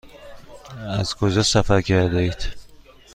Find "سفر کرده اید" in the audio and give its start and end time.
1.43-2.45